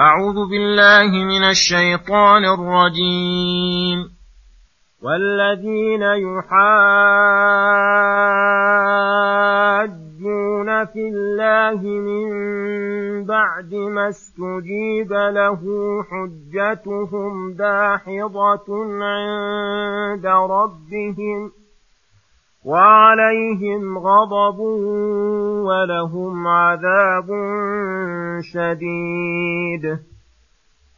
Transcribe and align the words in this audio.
أعوذ 0.00 0.48
بالله 0.50 1.24
من 1.24 1.44
الشيطان 1.44 2.44
الرجيم. 2.44 4.10
والذين 5.02 6.02
يحاجون 6.02 6.70
في 10.84 11.08
الله 11.08 11.80
من 11.82 12.28
بعد 13.24 13.74
ما 13.74 14.08
استجيب 14.08 15.12
له 15.12 15.60
حجتهم 16.10 17.52
داحضة 17.52 18.68
عند 19.02 20.26
ربهم 20.26 21.52
وعليهم 22.64 23.98
غضب 23.98 24.58
ولهم 25.64 26.46
عذاب 26.46 27.26
شديد 28.52 29.98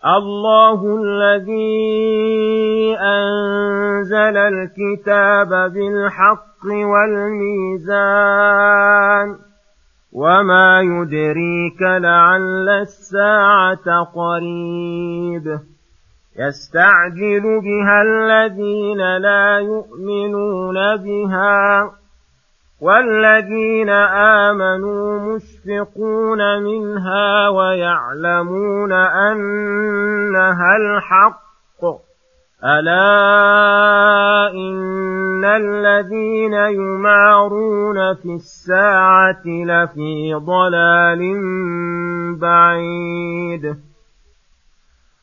الله 0.07 0.97
الذي 1.03 2.97
انزل 2.99 4.37
الكتاب 4.37 5.49
بالحق 5.49 6.65
والميزان 6.67 8.09
وما 10.13 10.81
يدريك 10.81 11.83
لعل 11.83 12.69
الساعة 12.69 14.03
قريب 14.15 15.72
يستعجل 16.39 17.61
بها 17.61 18.03
الذين 18.03 19.17
لا 19.17 19.59
يؤمنون 19.59 20.97
بها 20.97 21.91
والذين 22.81 23.89
آمنوا 24.49 25.21
مشفقون 25.21 26.63
منها 26.63 27.49
ويعلمون 27.49 28.93
أنها 28.93 30.77
الحق. 30.77 31.43
ألا 32.65 34.51
إن 34.55 35.45
الذين 35.45 36.55
يمارون 36.55 38.15
في 38.15 38.35
الساعة 38.35 39.43
لفي 39.47 40.35
ضلال 40.35 41.21
بعيد. 42.39 43.92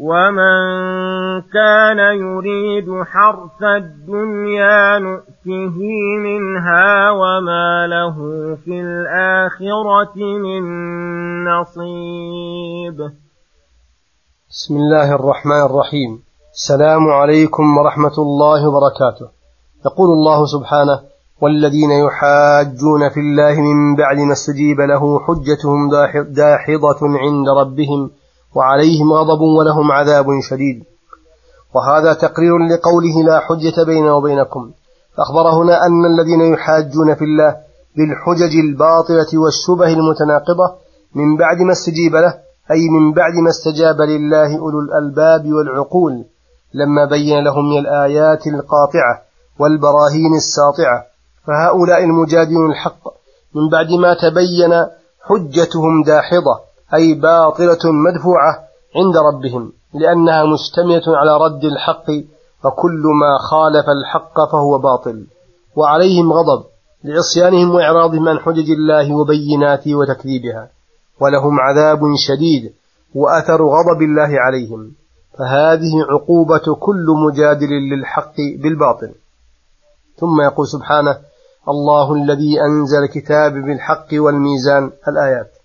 ومن 0.00 0.52
كان 1.40 1.98
يريد 1.98 2.86
حرث 3.02 3.62
الدنيا 3.62 4.98
نؤته 4.98 5.76
منها 6.26 7.10
وما 7.10 7.86
له 7.86 8.16
في 8.64 8.80
الآخرة 8.80 10.16
من 10.16 10.62
نصيب. 11.44 12.98
بسم 14.50 14.76
الله 14.76 15.14
الرحمن 15.14 15.62
الرحيم. 15.70 16.22
السلام 16.54 17.08
عليكم 17.08 17.76
ورحمة 17.78 18.16
الله 18.18 18.68
وبركاته. 18.68 19.28
يقول 19.86 20.10
الله 20.10 20.46
سبحانه 20.46 21.00
والذين 21.42 21.90
يحاجون 21.90 23.08
في 23.14 23.20
الله 23.20 23.60
من 23.60 23.96
بعد 23.96 24.16
ما 24.16 24.32
استجيب 24.32 24.80
له 24.80 25.20
حجتهم 25.20 25.90
داحضة 26.42 27.00
عند 27.02 27.48
ربهم 27.48 28.10
وعليهم 28.54 29.12
غضب 29.12 29.40
ولهم 29.40 29.92
عذاب 29.92 30.26
شديد. 30.50 30.84
وهذا 31.74 32.12
تقرير 32.12 32.58
لقوله 32.58 33.22
لا 33.26 33.40
حجة 33.40 33.84
بيننا 33.86 34.12
وبينكم. 34.12 34.70
فأخبر 35.16 35.50
هنا 35.50 35.86
أن 35.86 36.04
الذين 36.06 36.40
يحاجون 36.52 37.14
في 37.14 37.24
الله 37.24 37.56
بالحجج 37.96 38.54
الباطلة 38.56 39.40
والشبه 39.42 39.92
المتناقضة 39.92 40.66
من 41.14 41.36
بعد 41.36 41.58
ما 41.66 41.72
استجيب 41.72 42.12
له 42.16 42.34
أي 42.70 42.88
من 42.88 43.12
بعد 43.12 43.34
ما 43.44 43.50
استجاب 43.50 44.00
لله 44.00 44.58
أولو 44.58 44.80
الألباب 44.80 45.52
والعقول 45.52 46.24
لما 46.74 47.04
بين 47.04 47.44
لهم 47.44 47.70
من 47.70 47.78
الآيات 47.78 48.46
القاطعة 48.46 49.22
والبراهين 49.58 50.34
الساطعة. 50.36 51.04
فهؤلاء 51.46 52.04
المجادلون 52.04 52.70
الحق 52.70 53.02
من 53.54 53.68
بعد 53.72 53.90
ما 53.90 54.14
تبين 54.14 54.72
حجتهم 55.28 56.02
داحضة. 56.06 56.67
أي 56.94 57.14
باطلة 57.14 57.92
مدفوعة 57.92 58.52
عند 58.96 59.16
ربهم 59.16 59.72
لأنها 59.94 60.44
مشتملة 60.44 61.16
على 61.16 61.36
رد 61.36 61.64
الحق 61.64 62.06
فكل 62.62 63.02
ما 63.20 63.38
خالف 63.50 63.86
الحق 63.88 64.50
فهو 64.52 64.78
باطل. 64.78 65.26
وعليهم 65.76 66.32
غضب 66.32 66.64
لعصيانهم 67.04 67.74
وإعراضهم 67.74 68.28
عن 68.28 68.38
حجج 68.38 68.70
الله 68.70 69.14
وبيناته 69.14 69.94
وتكذيبها 69.94 70.68
ولهم 71.20 71.60
عذاب 71.60 72.00
شديد 72.28 72.72
وأثر 73.14 73.62
غضب 73.62 74.02
الله 74.02 74.40
عليهم. 74.40 74.92
فهذه 75.38 75.92
عقوبة 76.10 76.74
كل 76.80 77.06
مجادل 77.26 77.70
للحق 77.92 78.36
بالباطل. 78.62 79.14
ثم 80.16 80.40
يقول 80.40 80.66
سبحانه 80.66 81.18
الله 81.68 82.14
الذي 82.14 82.60
أنزل 82.60 83.02
الكتاب 83.04 83.52
بالحق 83.52 84.08
والميزان 84.12 84.90
الآيات. 85.08 85.57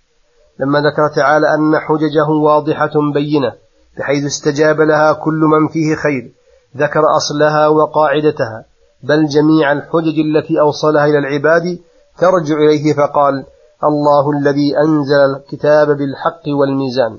لما 0.60 0.80
ذكر 0.80 1.16
تعالى 1.16 1.48
أن 1.56 1.80
حججه 1.80 2.30
واضحة 2.44 2.92
بينة 3.14 3.54
بحيث 3.98 4.26
استجاب 4.26 4.82
لها 4.82 5.14
كل 5.14 5.42
من 5.54 5.68
فيه 5.68 5.96
خير 5.96 6.32
ذكر 6.78 7.02
أصلها 7.18 7.68
وقاعدتها 7.68 8.66
بل 9.04 9.26
جميع 9.26 9.72
الحجج 9.72 10.20
التي 10.20 10.60
أوصلها 10.60 11.06
إلى 11.06 11.18
العباد 11.18 11.80
ترجع 12.18 12.56
إليه 12.56 12.94
فقال 12.94 13.46
الله 13.84 14.32
الذي 14.32 14.78
أنزل 14.78 15.36
الكتاب 15.36 15.88
بالحق 15.88 16.44
والميزان 16.60 17.18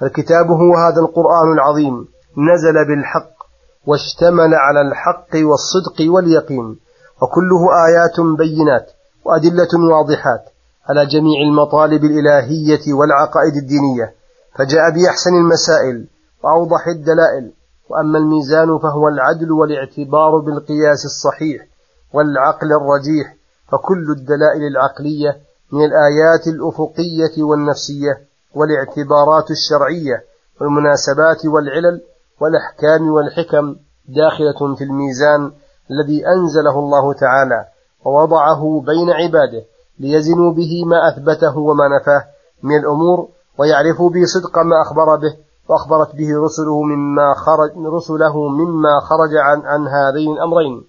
فالكتاب 0.00 0.46
هو 0.46 0.74
هذا 0.76 1.00
القرآن 1.00 1.52
العظيم 1.52 1.94
نزل 2.36 2.86
بالحق 2.88 3.40
واشتمل 3.86 4.54
على 4.54 4.80
الحق 4.80 5.34
والصدق 5.34 6.12
واليقين 6.14 6.76
وكله 7.22 7.86
آيات 7.86 8.20
بينات 8.38 8.90
وأدلة 9.24 9.90
واضحات. 9.90 10.44
على 10.88 11.06
جميع 11.06 11.42
المطالب 11.42 12.04
الإلهية 12.04 12.92
والعقائد 12.92 13.56
الدينية 13.56 14.14
فجاء 14.54 14.90
بأحسن 14.90 15.34
المسائل 15.34 16.06
وأوضح 16.44 16.86
الدلائل 16.86 17.52
وأما 17.90 18.18
الميزان 18.18 18.78
فهو 18.78 19.08
العدل 19.08 19.52
والاعتبار 19.52 20.38
بالقياس 20.38 21.04
الصحيح 21.04 21.66
والعقل 22.12 22.72
الرجيح 22.72 23.36
فكل 23.68 24.10
الدلائل 24.18 24.62
العقلية 24.66 25.40
من 25.72 25.84
الآيات 25.84 26.46
الأفقية 26.46 27.42
والنفسية 27.42 28.20
والاعتبارات 28.54 29.50
الشرعية 29.50 30.24
والمناسبات 30.60 31.46
والعلل 31.46 32.00
والأحكام 32.40 33.10
والحكم 33.12 33.76
داخلة 34.08 34.74
في 34.76 34.84
الميزان 34.84 35.52
الذي 35.90 36.26
أنزله 36.26 36.78
الله 36.78 37.12
تعالى 37.12 37.66
ووضعه 38.04 38.82
بين 38.86 39.10
عباده. 39.10 39.64
ليزنوا 40.00 40.52
به 40.52 40.84
ما 40.86 41.08
أثبته 41.08 41.58
وما 41.58 41.88
نفاه 41.88 42.24
من 42.62 42.76
الأمور 42.78 43.28
ويعرفوا 43.58 44.10
به 44.10 44.24
صدق 44.34 44.58
ما 44.58 44.76
أخبر 44.82 45.16
به 45.16 45.36
وأخبرت 45.68 46.16
به 46.16 46.28
رسله 46.44 46.82
مما 46.82 47.34
خرج 47.34 47.70
رسله 47.96 48.48
مما 48.48 49.00
خرج 49.00 49.36
عن, 49.36 49.60
عن 49.60 49.88
هذين 49.88 50.32
الأمرين. 50.32 50.84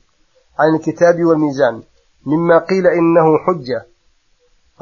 عن 0.60 0.76
الكتاب 0.76 1.26
والميزان. 1.26 1.82
مما 2.26 2.58
قيل 2.58 2.88
إنه 2.88 3.38
حجة 3.46 3.86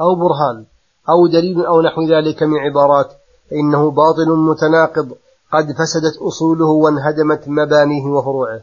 أو 0.00 0.14
برهان 0.14 0.64
أو 1.08 1.26
دليل 1.26 1.66
أو 1.66 1.80
نحو 1.82 2.02
ذلك 2.02 2.42
من 2.42 2.58
عبارات 2.58 3.12
فإنه 3.50 3.90
باطل 3.90 4.28
متناقض 4.36 5.12
قد 5.52 5.64
فسدت 5.78 6.22
أصوله 6.22 6.66
وانهدمت 6.66 7.48
مبانيه 7.48 8.04
وفروعه. 8.06 8.60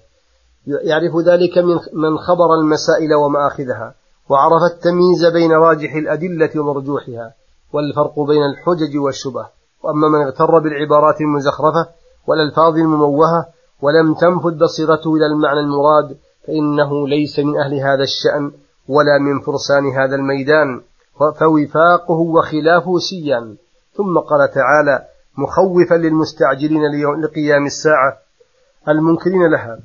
يعرف 0.67 1.17
ذلك 1.17 1.57
من 1.57 1.75
من 1.93 2.17
خبر 2.17 2.53
المسائل 2.53 3.13
ومآخذها. 3.13 3.93
وعرف 4.29 4.61
التمييز 4.73 5.25
بين 5.33 5.51
راجح 5.51 5.93
الأدلة 5.95 6.49
ومرجوحها 6.61 7.33
والفرق 7.73 8.19
بين 8.19 8.43
الحجج 8.43 8.97
والشبه. 8.97 9.47
وأما 9.83 10.07
من 10.09 10.21
اغتر 10.25 10.59
بالعبارات 10.59 11.21
المزخرفة 11.21 11.89
والألفاظ 12.27 12.73
المموهة 12.73 13.45
ولم 13.81 14.13
تنفذ 14.13 14.57
بصيرته 14.57 15.15
إلى 15.15 15.25
المعنى 15.25 15.59
المراد 15.59 16.17
فإنه 16.47 17.07
ليس 17.07 17.39
من 17.39 17.57
أهل 17.57 17.73
هذا 17.73 18.03
الشأن 18.03 18.51
ولا 18.89 19.17
من 19.19 19.39
فرسان 19.39 19.85
هذا 19.87 20.15
الميدان 20.15 20.81
فوفاقه 21.39 22.19
وخلافه 22.19 22.97
سيان. 22.99 23.55
ثم 23.97 24.19
قال 24.19 24.51
تعالى 24.51 25.05
مخوفا 25.37 25.95
للمستعجلين 25.95 26.81
لقيام 27.23 27.65
الساعة 27.65 28.17
المنكرين 28.87 29.51
لها. 29.51 29.79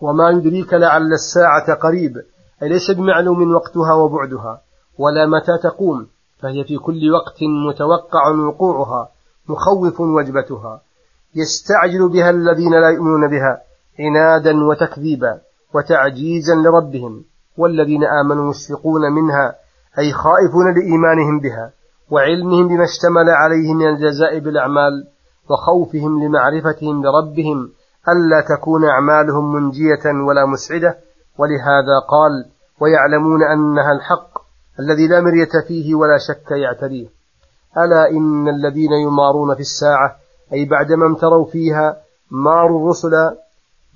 وما 0.00 0.30
يدريك 0.30 0.74
لعل 0.74 1.12
الساعة 1.12 1.74
قريب. 1.74 2.22
أي 2.62 2.68
ليس 2.68 2.90
بمعلوم 2.90 3.54
وقتها 3.54 3.94
وبعدها؟ 3.94 4.60
ولا 4.98 5.26
متى 5.26 5.58
تقوم؟ 5.62 6.06
فهي 6.38 6.64
في 6.64 6.76
كل 6.76 7.10
وقت 7.10 7.38
متوقع 7.68 8.28
وقوعها 8.28 9.08
مخوف 9.48 10.00
وجبتها. 10.00 10.80
يستعجل 11.34 12.08
بها 12.08 12.30
الذين 12.30 12.72
لا 12.72 12.90
يؤمنون 12.90 13.30
بها 13.30 13.62
عنادا 14.00 14.64
وتكذيبا 14.64 15.40
وتعجيزا 15.74 16.54
لربهم 16.54 17.24
والذين 17.56 18.04
آمنوا 18.04 18.50
مشفقون 18.50 19.12
منها 19.12 19.54
أي 19.98 20.12
خائفون 20.12 20.74
لإيمانهم 20.74 21.40
بها 21.40 21.72
وعلمهم 22.10 22.68
بما 22.68 22.84
اشتمل 22.84 23.30
عليه 23.30 23.74
من 23.74 23.88
الجزاء 23.88 24.38
بالأعمال 24.38 24.92
وخوفهم 25.50 26.24
لمعرفتهم 26.24 27.02
بربهم 27.02 27.70
ألا 28.08 28.56
تكون 28.56 28.84
أعمالهم 28.84 29.54
منجية 29.54 30.04
ولا 30.28 30.46
مسعدة. 30.46 30.98
ولهذا 31.38 31.98
قال 32.08 32.46
ويعلمون 32.80 33.42
أنها 33.42 33.92
الحق 33.92 34.38
الذي 34.80 35.08
لا 35.08 35.20
مرية 35.20 35.66
فيه 35.68 35.94
ولا 35.94 36.18
شك 36.18 36.50
يعتريه 36.50 37.06
ألا 37.78 38.10
إن 38.10 38.48
الذين 38.48 38.92
يمارون 38.92 39.54
في 39.54 39.60
الساعة 39.60 40.16
أي 40.52 40.64
بعدما 40.64 41.06
امتروا 41.06 41.46
فيها 41.46 41.96
ماروا 42.30 42.84
الرسل 42.84 43.10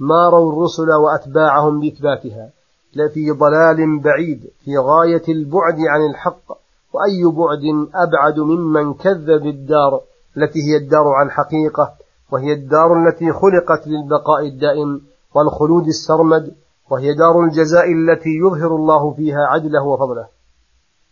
ماروا 0.01 0.53
الرسل 0.53 0.93
وأتباعهم 0.93 1.81
بإثباتها. 1.81 2.51
لفي 2.97 3.31
ضلال 3.31 4.01
بعيد 4.01 4.51
في 4.65 4.79
غاية 4.79 5.23
البعد 5.29 5.79
عن 5.89 6.11
الحق 6.11 6.53
وأي 6.93 7.25
بعد 7.25 7.89
أبعد 7.95 8.39
ممن 8.39 8.95
كذب 8.95 9.47
الدار 9.47 10.01
التي 10.37 10.59
هي 10.59 10.77
الدار 10.77 11.09
على 11.09 11.27
الحقيقة 11.27 11.93
وهي 12.33 12.53
الدار 12.53 13.09
التي 13.09 13.33
خلقت 13.33 13.87
للبقاء 13.87 14.47
الدائم 14.47 15.01
والخلود 15.35 15.87
السرمد 15.87 16.55
وهي 16.91 17.15
دار 17.15 17.45
الجزاء 17.45 17.93
التي 17.93 18.31
يظهر 18.31 18.77
الله 18.77 19.15
فيها 19.15 19.47
عدله 19.47 19.83
وفضله. 19.83 20.27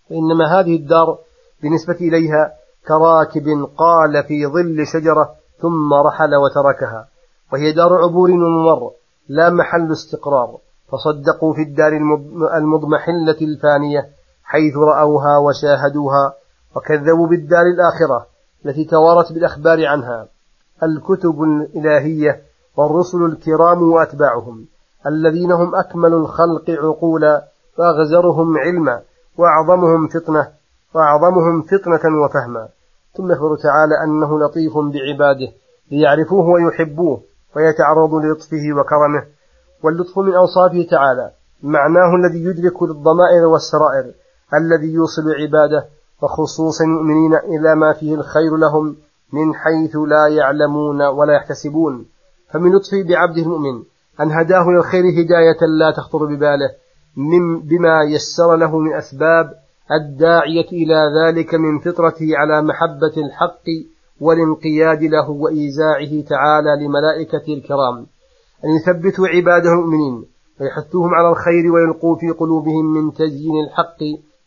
فإنما 0.08 0.60
هذه 0.60 0.76
الدار 0.76 1.18
بالنسبة 1.62 1.94
إليها 1.94 2.52
كراكب 2.88 3.68
قال 3.76 4.24
في 4.24 4.46
ظل 4.46 4.86
شجرة 4.86 5.34
ثم 5.58 5.94
رحل 5.94 6.34
وتركها. 6.34 7.08
وهي 7.52 7.72
دار 7.72 7.94
عبور 7.94 8.30
وممر 8.30 8.90
لا 9.28 9.50
محل 9.50 9.92
استقرار. 9.92 10.58
فصدقوا 10.88 11.54
في 11.54 11.62
الدار 11.62 11.92
المضمحلة 12.56 13.36
الفانية 13.42 14.08
حيث 14.44 14.76
رأوها 14.76 15.38
وشاهدوها 15.38 16.34
وكذبوا 16.76 17.26
بالدار 17.28 17.62
الآخرة 17.62 18.26
التي 18.66 18.84
توارت 18.84 19.32
بالأخبار 19.32 19.86
عنها. 19.86 20.28
الكتب 20.82 21.42
الإلهية 21.42 22.40
والرسل 22.76 23.18
الكرام 23.24 23.92
وأتباعهم. 23.92 24.66
الذين 25.06 25.52
هم 25.52 25.74
أكمل 25.74 26.14
الخلق 26.14 26.70
عقولا 26.70 27.44
وأغزرهم 27.78 28.58
علما 28.58 29.00
وأعظمهم 29.38 30.08
فطنة 30.08 30.48
وأعظمهم 30.94 31.62
فطنة 31.62 32.24
وفهما. 32.24 32.68
ثم 33.16 33.32
يخبر 33.32 33.56
تعالى 33.56 33.94
أنه 34.04 34.38
لطيف 34.38 34.72
بعباده 34.78 35.52
ليعرفوه 35.90 36.48
ويحبوه 36.48 37.20
ويتعرضوا 37.56 38.20
للطفه 38.20 38.72
وكرمه. 38.76 39.24
واللطف 39.84 40.18
من 40.18 40.34
أوصافه 40.34 40.86
تعالى 40.90 41.30
معناه 41.62 42.14
الذي 42.14 42.44
يدرك 42.44 42.82
الضمائر 42.82 43.46
والسرائر 43.46 44.12
الذي 44.54 44.92
يوصل 44.92 45.22
عباده 45.40 45.86
وخصوصا 46.22 46.84
المؤمنين 46.84 47.34
إلى 47.34 47.74
ما 47.74 47.92
فيه 47.92 48.14
الخير 48.14 48.56
لهم 48.56 48.96
من 49.32 49.54
حيث 49.54 49.96
لا 49.96 50.26
يعلمون 50.28 51.02
ولا 51.02 51.32
يحتسبون. 51.34 52.06
فمن 52.50 52.72
لطفه 52.76 53.02
بعبده 53.08 53.42
المؤمن 53.42 53.82
أن 54.20 54.32
هداه 54.32 54.70
للخير 54.70 55.02
هداية 55.02 55.66
لا 55.78 55.90
تخطر 55.90 56.24
بباله 56.24 56.70
من 57.16 57.60
بما 57.60 58.02
يسر 58.02 58.56
له 58.56 58.78
من 58.78 58.94
أسباب 58.94 59.54
الداعية 59.92 60.68
إلى 60.72 61.10
ذلك 61.18 61.54
من 61.54 61.78
فطرته 61.78 62.26
على 62.36 62.62
محبة 62.62 63.26
الحق 63.26 63.64
والانقياد 64.20 65.02
له 65.02 65.30
وإيزاعه 65.30 66.20
تعالى 66.28 66.86
لملائكته 66.86 67.54
الكرام. 67.54 68.06
أن 68.64 68.70
يثبتوا 68.70 69.28
عباده 69.28 69.70
المؤمنين 69.70 70.24
ويحثوهم 70.60 71.14
على 71.14 71.28
الخير 71.28 71.72
ويلقوا 71.72 72.16
في 72.16 72.30
قلوبهم 72.30 72.92
من 72.94 73.12
تزيين 73.12 73.64
الحق 73.64 74.00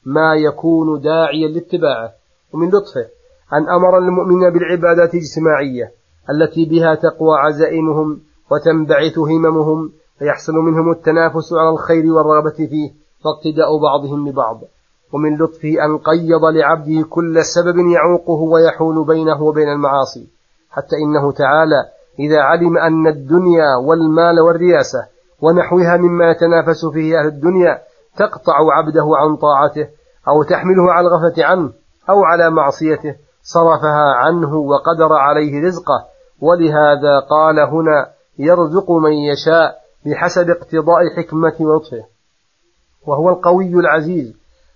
ما 0.06 0.36
يكون 0.36 1.02
داعيا 1.02 1.48
لاتباعه. 1.48 2.12
ومن 2.54 2.68
لطفه 2.68 3.06
أن 3.54 3.70
أمر 3.70 3.98
المؤمنين 3.98 4.50
بالعبادات 4.50 5.14
الاجتماعية 5.14 5.92
التي 6.30 6.66
بها 6.66 6.96
تقوى 6.96 7.38
عزائمهم 7.40 8.22
وتنبعث 8.52 9.20
هممهم 9.20 9.92
فيحصل 10.20 10.54
منهم 10.54 10.92
التنافس 10.92 11.54
على 11.54 11.70
الخير 11.70 12.14
والرغبة 12.14 12.68
فيه 12.70 12.92
واقتداء 13.26 13.78
بعضهم 13.82 14.32
ببعض. 14.32 14.62
ومن 15.14 15.38
لطفه 15.38 15.86
أن 15.86 15.98
قيض 15.98 16.46
لعبده 16.46 17.08
كل 17.10 17.46
سبب 17.46 17.78
يعوقه 17.78 18.42
ويحول 18.54 19.06
بينه 19.06 19.44
وبين 19.44 19.70
المعاصي. 19.70 20.28
حتى 20.70 20.96
إنه 21.06 21.32
تعالى 21.32 21.86
إذا 22.20 22.42
علم 22.42 22.78
أن 22.78 23.08
الدنيا 23.08 23.76
والمال 23.76 24.40
والرياسة 24.40 25.00
ونحوها 25.42 25.98
مما 25.98 26.32
يتنافس 26.32 26.86
فيه 26.94 27.20
أهل 27.20 27.28
الدنيا 27.28 27.82
تقطع 28.18 28.58
عبده 28.78 29.06
عن 29.16 29.36
طاعته 29.36 29.88
أو 30.28 30.44
تحمله 30.44 30.92
على 30.92 31.08
الغفلة 31.08 31.46
عنه 31.46 31.72
أو 32.10 32.24
على 32.24 32.50
معصيته 32.50 33.16
صرفها 33.42 34.14
عنه 34.16 34.56
وقدر 34.56 35.14
عليه 35.14 35.68
رزقه. 35.68 36.06
ولهذا 36.42 37.20
قال 37.30 37.60
هنا 37.60 38.08
يرزق 38.40 38.92
من 38.92 39.12
يشاء 39.12 39.82
بحسب 40.06 40.50
اقتضاء 40.50 41.02
حكمة 41.18 41.54
ولطفه 41.60 42.04
وهو 43.08 43.30
القوي 43.30 43.74
العزيز 43.74 44.34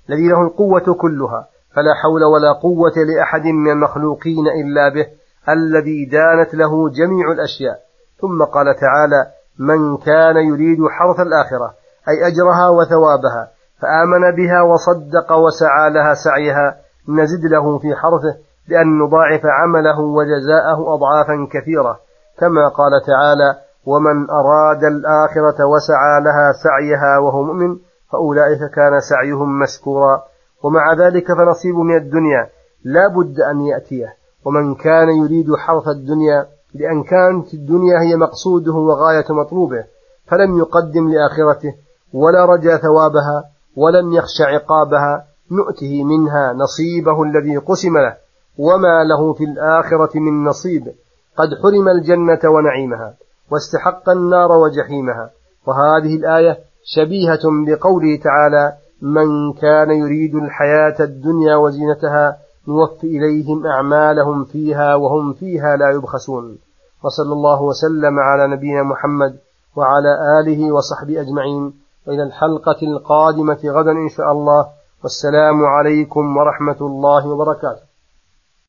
الذي 0.09 0.27
له 0.27 0.41
القوة 0.41 0.93
كلها 1.01 1.47
فلا 1.75 1.93
حول 2.03 2.23
ولا 2.23 2.53
قوة 2.63 2.93
لأحد 3.15 3.45
من 3.45 3.71
المخلوقين 3.71 4.47
إلا 4.47 4.89
به 4.89 5.07
الذي 5.49 6.05
دانت 6.05 6.55
له 6.55 6.89
جميع 6.89 7.31
الأشياء. 7.31 7.79
ثم 8.21 8.43
قال 8.43 8.65
تعالى 8.75 9.31
من 9.59 9.97
كان 9.97 10.35
يريد 10.35 10.77
حرث 10.89 11.19
الآخرة 11.19 11.73
أي 12.09 12.27
أجرها 12.27 12.69
وثوابها 12.69 13.51
فآمن 13.81 14.35
بها 14.35 14.61
وصدق 14.61 15.31
وسعى 15.31 15.89
لها 15.89 16.13
سعيها 16.13 16.77
نزد 17.09 17.45
له 17.45 17.79
في 17.79 17.95
حرثه 17.95 18.37
بأن 18.69 18.99
نضاعف 18.99 19.41
عمله 19.45 19.99
وجزاءه 19.99 20.93
أضعافا 20.93 21.47
كثيرة 21.51 21.99
كما 22.39 22.67
قال 22.67 22.91
تعالى 23.07 23.55
ومن 23.85 24.29
أراد 24.29 24.83
الآخرة 24.83 25.65
وسعى 25.65 26.21
لها 26.25 26.51
سعيها 26.51 27.19
وهو 27.19 27.43
مؤمن 27.43 27.77
فأولئك 28.11 28.59
كان 28.75 28.99
سعيهم 28.99 29.59
مشكورا 29.59 30.23
ومع 30.63 30.93
ذلك 30.93 31.27
فنصيب 31.27 31.75
من 31.75 31.97
الدنيا 31.97 32.49
لا 32.83 33.07
بد 33.07 33.39
أن 33.39 33.61
يأتيه. 33.61 34.13
ومن 34.45 34.75
كان 34.75 35.09
يريد 35.09 35.55
حرث 35.55 35.87
الدنيا 35.87 36.47
لأن 36.75 37.03
كانت 37.03 37.53
الدنيا 37.53 38.01
هي 38.01 38.15
مقصوده 38.15 38.73
وغاية 38.73 39.25
مطلوبه 39.29 39.83
فلم 40.27 40.57
يقدم 40.57 41.09
لآخرته 41.09 41.73
ولا 42.13 42.45
رجا 42.45 42.77
ثوابها 42.77 43.43
ولم 43.77 44.13
يخش 44.13 44.41
عقابها 44.41 45.25
نؤته 45.51 46.03
منها 46.03 46.53
نصيبه 46.53 47.23
الذي 47.23 47.57
قسم 47.57 47.97
له. 47.97 48.17
وما 48.57 49.03
له 49.03 49.33
في 49.33 49.43
الآخرة 49.43 50.19
من 50.19 50.43
نصيب. 50.43 50.95
قد 51.37 51.49
حرم 51.63 51.89
الجنة 51.89 52.51
ونعيمها 52.51 53.13
واستحق 53.51 54.09
النار 54.09 54.51
وجحيمها. 54.51 55.29
وهذه 55.67 56.15
الآية 56.15 56.57
شبيهة 56.83 57.43
بقوله 57.67 58.19
تعالى 58.23 58.73
من 59.01 59.53
كان 59.53 59.91
يريد 59.91 60.35
الحياة 60.35 60.95
الدنيا 60.99 61.55
وزينتها 61.55 62.37
نوف 62.67 63.03
إليهم 63.03 63.67
أعمالهم 63.67 64.43
فيها 64.45 64.95
وهم 64.95 65.33
فيها 65.33 65.75
لا 65.75 65.89
يبخسون. 65.89 66.57
وصلى 67.03 67.33
الله 67.33 67.61
وسلم 67.61 68.19
على 68.19 68.55
نبينا 68.55 68.83
محمد 68.83 69.37
وعلى 69.75 70.39
آله 70.39 70.71
وصحبه 70.71 71.21
أجمعين. 71.21 71.73
وإلى 72.07 72.23
الحلقة 72.23 72.81
القادمة 72.83 73.59
غدا 73.65 73.91
إن 73.91 74.09
شاء 74.09 74.31
الله. 74.31 74.67
والسلام 75.03 75.65
عليكم 75.65 76.37
ورحمة 76.37 76.81
الله 76.81 77.27
وبركاته. 77.27 77.94